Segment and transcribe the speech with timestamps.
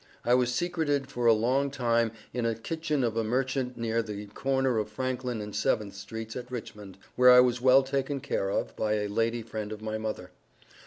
[0.25, 4.25] I was secreted for a long time in a kitchen of a merchant near the
[4.25, 8.75] corner of Franklyn and 7th streets, at Richmond, where I was well taken care of,
[8.75, 10.31] by a lady friend of my mother.